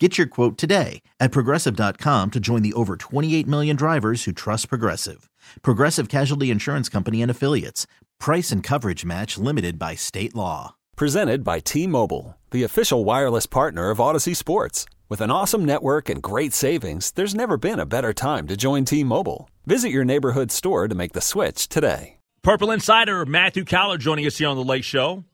[0.00, 4.68] Get your quote today at progressive.com to join the over 28 million drivers who trust
[4.68, 5.30] Progressive.
[5.62, 7.86] Progressive Casualty Insurance Company and Affiliates.
[8.18, 10.74] Price and coverage match limited by state law.
[10.96, 14.84] Presented by T Mobile, the official wireless partner of Audacy Sports.
[15.08, 18.84] With an awesome network and great savings, there's never been a better time to join
[18.84, 19.48] T Mobile.
[19.64, 22.18] Visit your neighborhood store to make the switch today.
[22.42, 25.24] Purple Insider Matthew Coller joining us here on the Lake Show.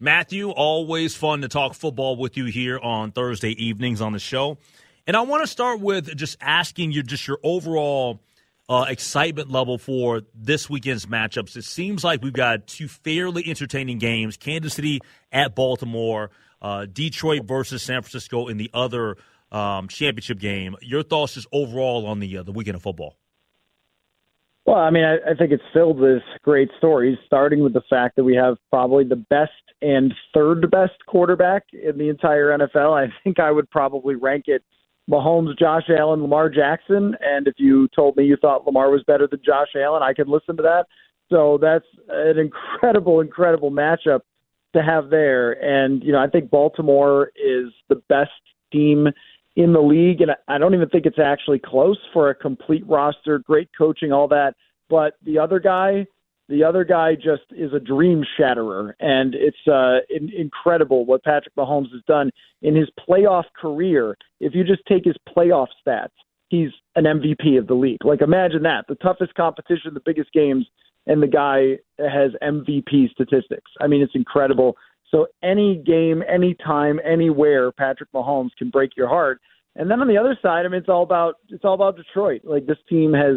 [0.00, 4.58] Matthew, always fun to talk football with you here on Thursday evenings on the show.
[5.08, 8.20] And I want to start with just asking you just your overall
[8.68, 11.56] uh, excitement level for this weekend's matchups.
[11.56, 15.00] It seems like we've got two fairly entertaining games Kansas City
[15.32, 16.30] at Baltimore,
[16.62, 19.16] uh, Detroit versus San Francisco in the other
[19.50, 20.76] um, championship game.
[20.80, 23.17] Your thoughts just overall on the, uh, the weekend of football?
[24.68, 28.16] Well, I mean, I, I think it's filled with great stories, starting with the fact
[28.16, 32.92] that we have probably the best and third best quarterback in the entire NFL.
[32.92, 34.62] I think I would probably rank it
[35.10, 37.16] Mahomes, Josh Allen, Lamar Jackson.
[37.22, 40.28] And if you told me you thought Lamar was better than Josh Allen, I could
[40.28, 40.84] listen to that.
[41.30, 44.20] So that's an incredible, incredible matchup
[44.76, 45.52] to have there.
[45.64, 48.32] And, you know, I think Baltimore is the best
[48.70, 49.08] team
[49.58, 53.40] in the league, and I don't even think it's actually close for a complete roster,
[53.40, 54.54] great coaching, all that.
[54.88, 56.06] But the other guy,
[56.48, 61.56] the other guy just is a dream shatterer, and it's uh, in- incredible what Patrick
[61.56, 62.30] Mahomes has done
[62.62, 64.16] in his playoff career.
[64.38, 66.14] If you just take his playoff stats,
[66.50, 68.04] he's an MVP of the league.
[68.04, 70.66] Like imagine that, the toughest competition, the biggest games,
[71.08, 73.72] and the guy has MVP statistics.
[73.80, 74.76] I mean, it's incredible.
[75.10, 79.40] So any game, any time, anywhere, Patrick Mahomes can break your heart.
[79.76, 82.42] And then on the other side, I mean, it's all about it's all about Detroit.
[82.44, 83.36] Like this team has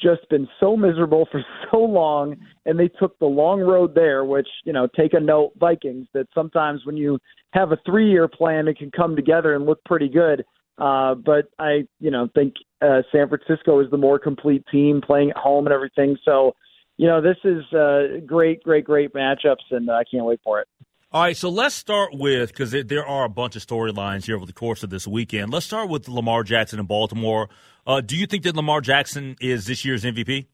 [0.00, 2.36] just been so miserable for so long,
[2.66, 4.24] and they took the long road there.
[4.24, 7.18] Which you know, take a note, Vikings, that sometimes when you
[7.52, 10.44] have a three-year plan, it can come together and look pretty good.
[10.78, 15.30] Uh, but I, you know, think uh, San Francisco is the more complete team, playing
[15.30, 16.16] at home and everything.
[16.24, 16.54] So,
[16.96, 20.68] you know, this is uh, great, great, great matchups, and I can't wait for it.
[21.10, 24.44] All right, so let's start with because there are a bunch of storylines here over
[24.44, 25.50] the course of this weekend.
[25.50, 27.48] Let's start with Lamar Jackson in Baltimore.
[27.86, 30.48] Uh, do you think that Lamar Jackson is this year's MVP?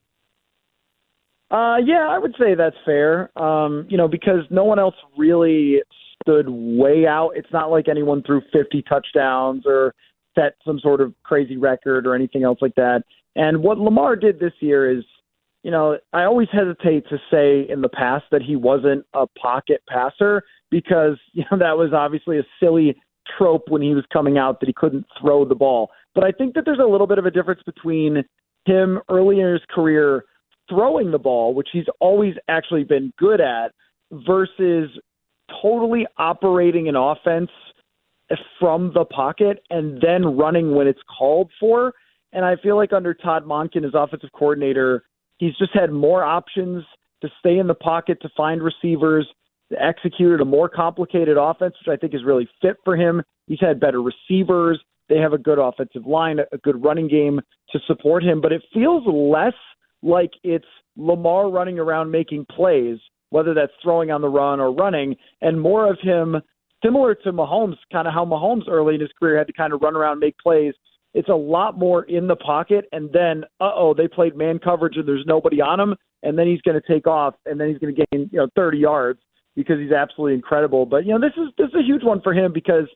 [1.51, 3.37] Uh, yeah, I would say that's fair.
[3.37, 5.81] Um, you know, because no one else really
[6.23, 7.33] stood way out.
[7.35, 9.93] It's not like anyone threw 50 touchdowns or
[10.37, 13.03] set some sort of crazy record or anything else like that.
[13.35, 15.05] And what Lamar did this year is
[15.65, 19.83] you know, I always hesitate to say in the past that he wasn't a pocket
[19.89, 22.95] passer because, you know, that was obviously a silly
[23.37, 25.91] trope when he was coming out that he couldn't throw the ball.
[26.15, 28.23] But I think that there's a little bit of a difference between
[28.67, 30.27] him early in his career
[30.69, 33.73] throwing the ball, which he's always actually been good at,
[34.13, 34.91] versus
[35.63, 37.51] totally operating an offense
[38.61, 41.95] from the pocket and then running when it's called for.
[42.33, 45.05] And I feel like under Todd Monken, as offensive coordinator,
[45.39, 46.85] He's just had more options
[47.23, 49.27] to stay in the pocket to find receivers,
[49.73, 53.23] to execute a more complicated offense, which I think is really fit for him.
[53.47, 54.81] He's had better receivers.
[55.09, 57.41] They have a good offensive line, a good running game
[57.71, 59.55] to support him, but it feels less
[60.03, 60.65] like it's
[60.97, 62.99] Lamar running around making plays,
[63.31, 66.37] whether that's throwing on the run or running, and more of him
[66.85, 69.83] similar to Mahomes, kind of how Mahomes early in his career had to kind of
[69.83, 70.75] run around, make plays,
[71.15, 74.97] it's a lot more in the pocket, and then uh oh, they played man coverage
[74.97, 77.79] and there's nobody on him, and then he's going to take off, and then he's
[77.79, 79.21] going to gain you know 30 yards
[79.57, 80.85] because he's absolutely incredible.
[80.87, 82.89] But you know this is this is a huge one for him because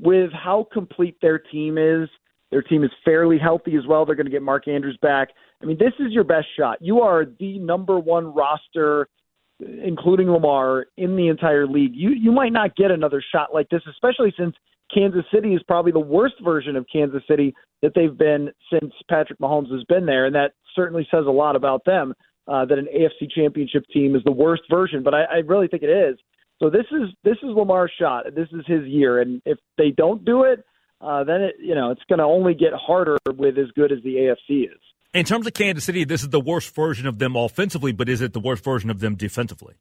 [0.00, 2.08] with how complete their team is,
[2.50, 4.06] their team is fairly healthy as well.
[4.06, 5.30] They're going to get Mark Andrews back.
[5.60, 6.78] I mean, this is your best shot.
[6.80, 9.08] You are the number one roster,
[9.58, 11.92] including Lamar, in the entire league.
[11.94, 14.54] You you might not get another shot like this, especially since
[14.94, 19.38] Kansas City is probably the worst version of Kansas City that they've been since Patrick
[19.40, 22.14] Mahomes has been there, and that certainly says a lot about them.
[22.46, 25.82] Uh, that an AFC Championship team is the worst version, but I, I really think
[25.82, 26.18] it is.
[26.62, 28.26] So this is this is Lamar's shot.
[28.34, 30.62] This is his year, and if they don't do it,
[31.00, 33.98] uh, then it you know it's going to only get harder with as good as
[34.04, 34.80] the AFC is.
[35.14, 38.20] In terms of Kansas City, this is the worst version of them offensively, but is
[38.20, 39.74] it the worst version of them defensively?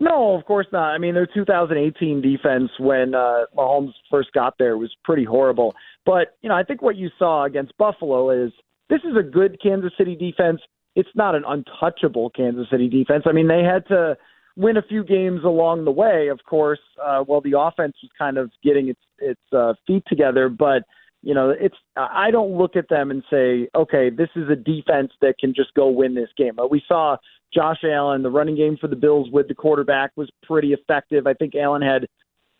[0.00, 0.90] No, of course not.
[0.90, 5.74] I mean, their 2018 defense when uh, Mahomes first got there was pretty horrible.
[6.04, 8.52] But you know, I think what you saw against Buffalo is
[8.90, 10.60] this is a good Kansas City defense.
[10.96, 13.24] it's not an untouchable Kansas City defense.
[13.26, 14.16] I mean, they had to
[14.56, 18.36] win a few games along the way, of course, uh, while the offense was kind
[18.38, 20.48] of getting its its uh, feet together.
[20.48, 20.82] But
[21.24, 25.10] you know, it's I don't look at them and say, okay, this is a defense
[25.22, 26.58] that can just go win this game.
[26.58, 27.16] Uh, we saw
[27.52, 31.26] Josh Allen, the running game for the Bills with the quarterback was pretty effective.
[31.26, 32.06] I think Allen had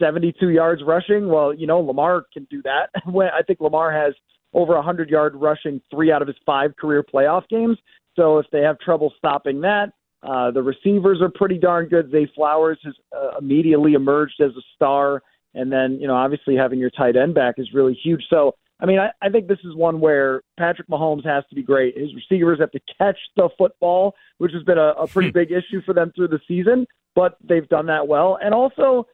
[0.00, 1.28] 72 yards rushing.
[1.28, 2.88] Well, you know, Lamar can do that.
[3.06, 4.14] I think Lamar has
[4.54, 7.76] over 100 yard rushing three out of his five career playoff games.
[8.16, 12.10] So if they have trouble stopping that, uh, the receivers are pretty darn good.
[12.10, 15.22] Zay Flowers has uh, immediately emerged as a star,
[15.54, 18.22] and then you know obviously having your tight end back is really huge.
[18.30, 21.62] So I mean I, I think this is one where Patrick Mahomes has to be
[21.62, 21.96] great.
[21.96, 25.82] His receivers have to catch the football, which has been a, a pretty big issue
[25.84, 28.38] for them through the season, but they've done that well.
[28.42, 29.06] And also,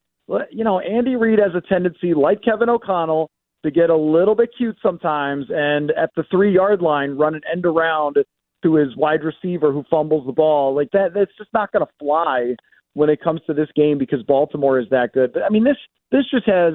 [0.51, 3.31] you know, Andy Reid has a tendency, like Kevin O'Connell,
[3.65, 7.43] to get a little bit cute sometimes, and at the three yard line, run an
[7.51, 8.17] end around
[8.63, 10.75] to his wide receiver who fumbles the ball.
[10.75, 12.55] Like that, that's just not going to fly
[12.95, 15.33] when it comes to this game because Baltimore is that good.
[15.33, 15.77] But I mean, this
[16.11, 16.75] this just has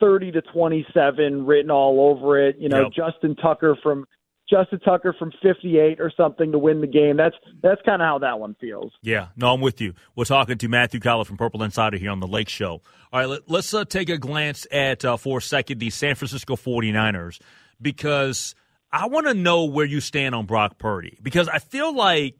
[0.00, 2.56] thirty to twenty seven written all over it.
[2.58, 2.92] You know, yep.
[2.92, 4.06] Justin Tucker from
[4.48, 7.16] Justin Tucker from 58 or something to win the game.
[7.16, 8.92] That's that's kind of how that one feels.
[9.02, 9.94] Yeah, no, I'm with you.
[10.16, 12.80] We're talking to Matthew Coller from Purple Insider here on the Lake Show.
[13.12, 16.14] All right, let, us uh, take a glance at uh, for a second the San
[16.14, 17.40] Francisco 49ers
[17.80, 18.54] because
[18.90, 22.36] I want to know where you stand on Brock Purdy because I feel like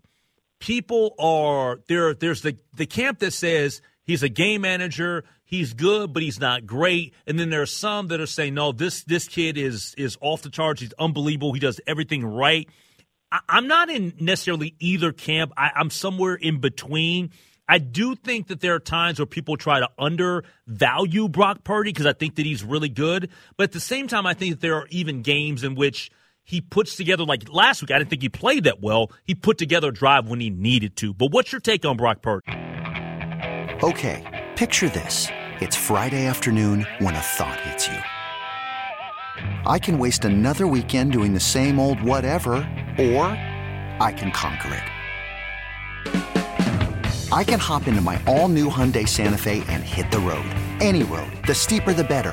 [0.61, 2.15] people are there.
[2.15, 6.67] There's the the camp that says he's a game manager, he's good, but he's not
[6.67, 10.17] great, and then there are some that are saying no, this this kid is is
[10.21, 10.81] off the charts.
[10.81, 11.53] He's unbelievable.
[11.53, 12.69] He does everything right.
[13.31, 15.53] I, am not in necessarily either camp.
[15.57, 17.31] I, I'm somewhere in between.
[17.69, 22.07] I do think that there are times where people try to undervalue Brock Purdy because
[22.07, 23.29] I think that he's really good.
[23.59, 26.11] But at the same time, I think that there are even games in which
[26.49, 27.91] he puts together like last week.
[27.91, 29.13] I didn't think he played that well.
[29.25, 31.13] He put together a drive when he needed to.
[31.13, 32.49] But what's your take on Brock Purdy?
[33.83, 35.29] Okay, picture this:
[35.61, 37.99] it's Friday afternoon when a thought hits you.
[39.67, 42.55] I can waste another weekend doing the same old whatever,
[42.99, 43.27] or
[44.01, 44.83] I can conquer it.
[47.31, 50.49] I can hop into my all-new Hyundai Santa Fe and hit the road.
[50.81, 51.31] Any road.
[51.47, 52.33] The steeper, the better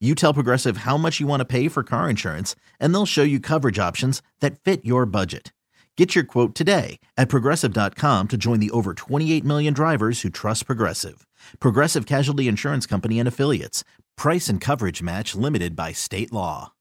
[0.00, 3.22] you tell Progressive how much you want to pay for car insurance, and they'll show
[3.22, 5.52] you coverage options that fit your budget.
[5.96, 10.66] Get your quote today at progressive.com to join the over 28 million drivers who trust
[10.66, 11.26] Progressive.
[11.60, 13.84] Progressive Casualty Insurance Company and Affiliates.
[14.16, 16.72] Price and coverage match limited by state law.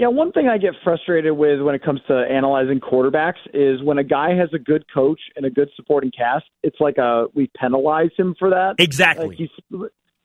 [0.00, 3.98] Yeah, one thing I get frustrated with when it comes to analyzing quarterbacks is when
[3.98, 7.50] a guy has a good coach and a good supporting cast, it's like a we
[7.54, 8.76] penalize him for that.
[8.78, 9.28] Exactly.
[9.28, 9.50] Like he's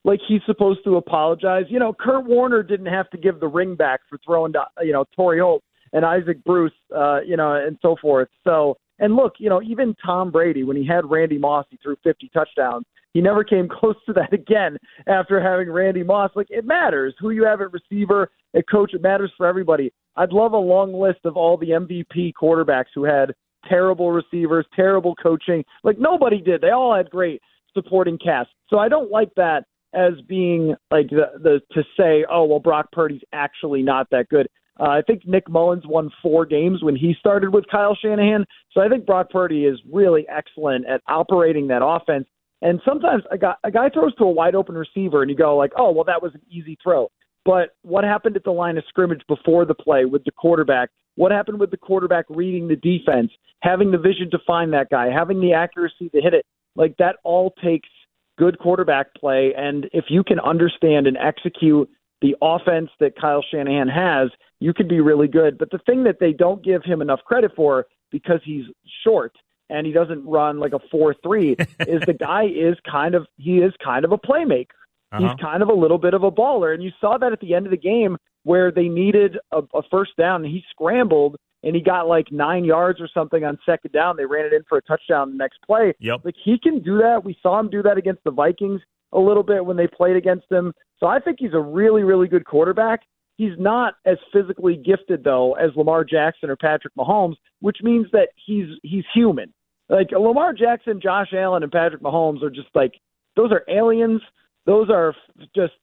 [0.05, 1.65] like he's supposed to apologize.
[1.67, 4.93] You know, Kurt Warner didn't have to give the ring back for throwing, to, you
[4.93, 8.29] know, Torry Holt and Isaac Bruce, uh, you know, and so forth.
[8.43, 11.97] So, and look, you know, even Tom Brady, when he had Randy Moss, he threw
[12.03, 12.85] 50 touchdowns.
[13.13, 16.29] He never came close to that again after having Randy Moss.
[16.35, 18.93] Like, it matters who you have at receiver, at coach.
[18.93, 19.91] It matters for everybody.
[20.15, 23.33] I'd love a long list of all the MVP quarterbacks who had
[23.67, 25.65] terrible receivers, terrible coaching.
[25.83, 26.61] Like, nobody did.
[26.61, 27.41] They all had great
[27.73, 28.49] supporting cast.
[28.69, 32.91] So I don't like that as being like the, the to say, oh well, Brock
[32.91, 34.47] Purdy's actually not that good.
[34.79, 38.45] Uh, I think Nick Mullens won four games when he started with Kyle Shanahan.
[38.73, 42.27] So I think Brock Purdy is really excellent at operating that offense.
[42.61, 45.55] And sometimes a guy, a guy throws to a wide open receiver, and you go
[45.55, 47.09] like, "Oh, well, that was an easy throw."
[47.45, 50.89] But what happened at the line of scrimmage before the play with the quarterback?
[51.15, 55.09] What happened with the quarterback reading the defense, having the vision to find that guy,
[55.11, 56.45] having the accuracy to hit it?
[56.75, 57.87] Like that all takes
[58.37, 59.53] good quarterback play.
[59.55, 61.89] And if you can understand and execute
[62.21, 65.57] the offense that Kyle Shanahan has, you could be really good.
[65.57, 68.65] But the thing that they don't give him enough credit for because he's
[69.03, 69.33] short
[69.69, 73.73] and he doesn't run like a 4-3 is the guy is kind of he is
[73.83, 74.67] kind of a playmaker.
[75.11, 75.27] Uh-huh.
[75.27, 77.53] He's kind of a little bit of a baller and you saw that at the
[77.53, 81.75] end of the game where they needed a, a first down and he scrambled and
[81.75, 84.15] he got like nine yards or something on second down.
[84.15, 85.93] They ran it in for a touchdown the next play.
[85.99, 86.21] Yep.
[86.23, 87.25] Like he can do that.
[87.25, 88.79] We saw him do that against the Vikings
[89.11, 90.73] a little bit when they played against him.
[90.99, 93.01] So I think he's a really, really good quarterback.
[93.37, 98.29] He's not as physically gifted though as Lamar Jackson or Patrick Mahomes, which means that
[98.45, 99.51] he's he's human.
[99.89, 102.93] Like Lamar Jackson, Josh Allen, and Patrick Mahomes are just like
[103.35, 104.21] those are aliens.
[104.65, 105.13] Those are
[105.55, 105.73] just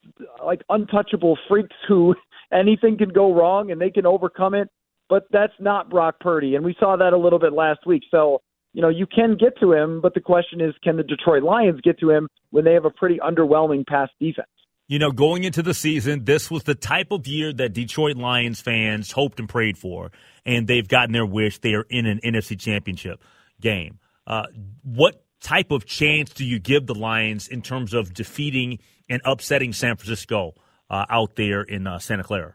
[0.45, 2.15] like untouchable freaks who
[2.53, 4.69] anything can go wrong and they can overcome it.
[5.13, 8.03] But that's not Brock Purdy, and we saw that a little bit last week.
[8.11, 8.41] So
[8.73, 11.83] you know, you can get to him, but the question is, can the Detroit Lions
[11.83, 14.49] get to him when they have a pretty underwhelming pass defense?
[14.89, 18.63] You know, going into the season, this was the type of year that Detroit Lions
[18.63, 20.13] fans hoped and prayed for,
[20.47, 21.59] and they've gotten their wish.
[21.59, 23.23] They are in an NFC championship
[23.61, 23.99] game.
[24.27, 24.47] Uh,
[24.83, 28.79] what type of chance do you give the Lions in terms of defeating
[29.11, 30.55] and upsetting San Francisco
[30.89, 32.55] uh, out there in uh, Santa Clara?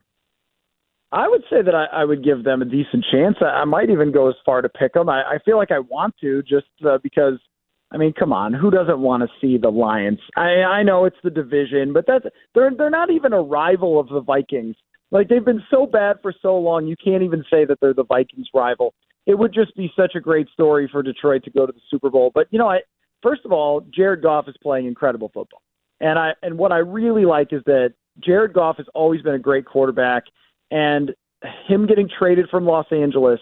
[1.12, 3.38] I would say that I, I would give them a decent chance.
[3.42, 5.10] I, I might even go as far to pick them.
[5.10, 7.40] I, I feel like I want to just uh, because.
[7.90, 10.20] I mean, come on, who doesn't want to see the Lions?
[10.36, 14.10] I I know it's the division, but that's they're they're not even a rival of
[14.10, 14.76] the Vikings.
[15.10, 18.04] Like they've been so bad for so long, you can't even say that they're the
[18.04, 18.94] Vikings rival.
[19.26, 22.10] It would just be such a great story for Detroit to go to the Super
[22.10, 22.30] Bowl.
[22.34, 22.80] But you know, I
[23.22, 25.62] first of all, Jared Goff is playing incredible football.
[26.00, 29.40] And I and what I really like is that Jared Goff has always been a
[29.40, 30.24] great quarterback.
[30.72, 31.14] And
[31.68, 33.40] him getting traded from Los Angeles,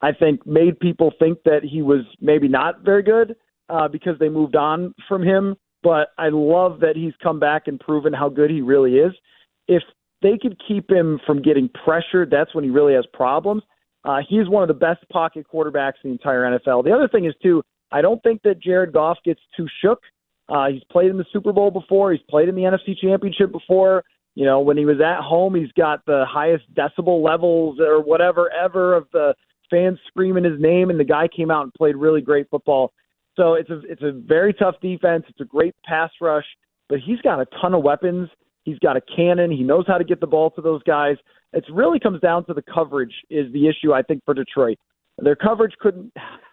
[0.00, 3.36] I think, made people think that he was maybe not very good
[3.68, 5.56] uh, because they moved on from him.
[5.82, 9.12] But I love that he's come back and proven how good he really is.
[9.68, 9.82] If
[10.22, 13.62] they could keep him from getting pressured, that's when he really has problems.
[14.04, 16.84] Uh, he's one of the best pocket quarterbacks in the entire NFL.
[16.84, 17.62] The other thing is, too,
[17.92, 20.00] I don't think that Jared Goff gets too shook.
[20.48, 22.12] Uh, he's played in the Super Bowl before.
[22.12, 24.04] He's played in the NFC Championship before.
[24.38, 28.48] You know, when he was at home, he's got the highest decibel levels or whatever
[28.52, 29.34] ever of the
[29.68, 32.92] fans screaming his name, and the guy came out and played really great football.
[33.34, 35.24] So it's a it's a very tough defense.
[35.28, 36.44] It's a great pass rush,
[36.88, 38.28] but he's got a ton of weapons.
[38.62, 39.50] He's got a cannon.
[39.50, 41.16] He knows how to get the ball to those guys.
[41.52, 44.78] It really comes down to the coverage is the issue I think for Detroit.
[45.18, 46.12] Their coverage couldn't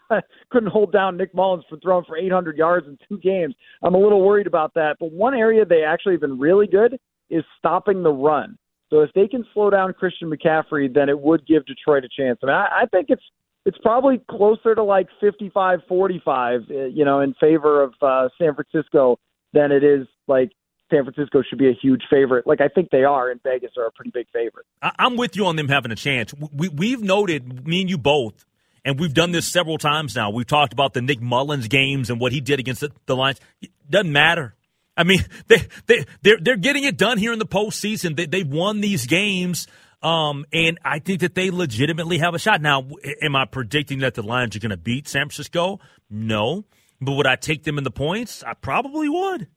[0.50, 3.54] couldn't hold down Nick Mullens for throwing for 800 yards in two games.
[3.84, 4.96] I'm a little worried about that.
[5.00, 6.98] But one area they actually have been really good
[7.30, 8.58] is stopping the run.
[8.90, 12.40] So if they can slow down Christian McCaffrey, then it would give Detroit a chance.
[12.44, 13.24] I mean, I, I think it's
[13.66, 19.18] it's probably closer to like 55-45, uh, you know, in favor of uh, San Francisco
[19.54, 20.52] than it is like
[20.92, 22.46] San Francisco should be a huge favorite.
[22.46, 24.66] Like I think they are, and Vegas are a pretty big favorite.
[24.82, 26.34] I'm with you on them having a chance.
[26.54, 28.46] We, we've noted, me and you both,
[28.84, 30.30] and we've done this several times now.
[30.30, 33.40] We've talked about the Nick Mullens games and what he did against the, the Lions.
[33.62, 34.54] It doesn't matter.
[34.98, 38.16] I mean, they they they're they're getting it done here in the postseason.
[38.16, 39.68] They they've won these games,
[40.02, 42.62] um, and I think that they legitimately have a shot.
[42.62, 42.88] Now,
[43.22, 45.80] am I predicting that the Lions are going to beat San Francisco?
[46.10, 46.66] No,
[47.02, 48.44] but would I take them in the points?
[48.44, 49.48] I probably would.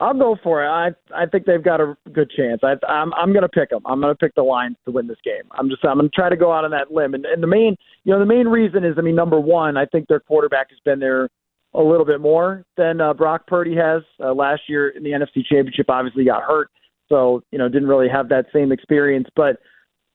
[0.00, 0.68] I'll go for it.
[0.68, 2.60] I I think they've got a good chance.
[2.64, 3.82] I, I'm I'm going to pick them.
[3.86, 5.44] I'm going to pick the Lions to win this game.
[5.52, 7.14] I'm just I'm going to try to go out on that limb.
[7.14, 9.86] And, and the main you know the main reason is I mean number one I
[9.86, 11.28] think their quarterback has been there
[11.74, 14.02] a little bit more than uh, Brock Purdy has.
[14.22, 16.70] Uh, last year in the NFC Championship, obviously got hurt,
[17.08, 19.28] so you know didn't really have that same experience.
[19.34, 19.56] But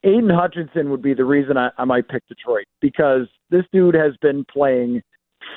[0.04, 4.14] Aidan Hutchinson would be the reason I, I might pick Detroit because this dude has
[4.22, 5.02] been playing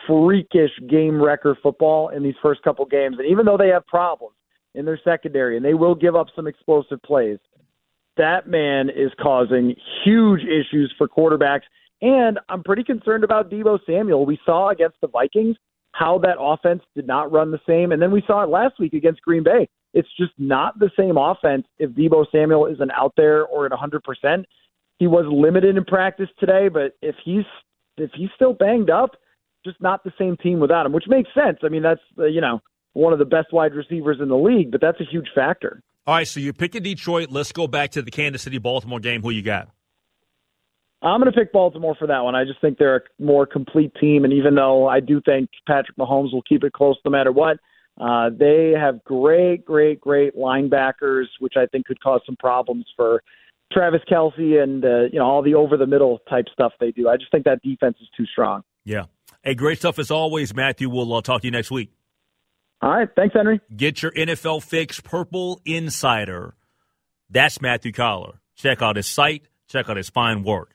[0.06, 4.34] freakish game record football in these first couple games, and even though they have problems
[4.74, 7.38] in their secondary and they will give up some explosive plays,
[8.16, 11.62] that man is causing huge issues for quarterbacks.
[12.00, 14.26] And I'm pretty concerned about Deebo Samuel.
[14.26, 15.56] We saw against the Vikings
[15.92, 17.92] how that offense did not run the same.
[17.92, 19.68] And then we saw it last week against Green Bay.
[19.94, 24.44] It's just not the same offense if Deebo Samuel isn't out there or at 100%.
[24.98, 27.44] He was limited in practice today, but if he's
[27.98, 29.10] if he's still banged up,
[29.64, 31.58] just not the same team without him, which makes sense.
[31.62, 32.60] I mean, that's uh, you know
[32.94, 35.82] one of the best wide receivers in the league, but that's a huge factor.
[36.06, 37.30] All right, so you're picking Detroit.
[37.30, 39.22] Let's go back to the Kansas City Baltimore game.
[39.22, 39.68] Who you got?
[41.02, 42.34] I'm going to pick Baltimore for that one.
[42.34, 45.96] I just think they're a more complete team, and even though I do think Patrick
[45.96, 47.58] Mahomes will keep it close no matter what,
[48.00, 53.22] uh, they have great, great, great linebackers, which I think could cause some problems for
[53.72, 57.08] Travis Kelce and uh, you know all the over the middle type stuff they do.
[57.08, 58.62] I just think that defense is too strong.
[58.84, 59.04] Yeah.
[59.42, 60.88] Hey, great stuff as always, Matthew.
[60.88, 61.90] We'll uh, talk to you next week.
[62.80, 63.08] All right.
[63.14, 63.60] Thanks, Henry.
[63.74, 66.54] Get your NFL fix, Purple Insider.
[67.30, 68.40] That's Matthew Coller.
[68.56, 69.48] Check out his site.
[69.68, 70.74] Check out his fine work.